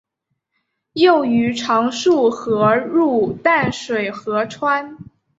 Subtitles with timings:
[0.93, 4.97] 幼鱼常溯河入淡水河川。